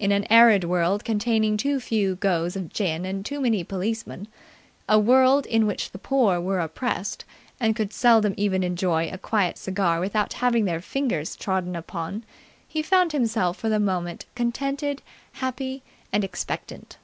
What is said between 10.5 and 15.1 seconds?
their fingers trodden upon, he found himself for the moment contented,